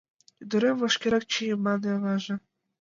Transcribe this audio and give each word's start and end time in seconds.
—Ӱдырем, 0.41 0.75
вашкерак 0.81 1.23
чие,— 1.31 1.55
мане 1.65 1.89
аваже. 1.97 2.35